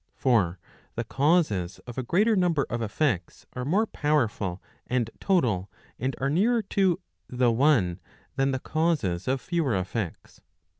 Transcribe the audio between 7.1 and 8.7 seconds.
the one than the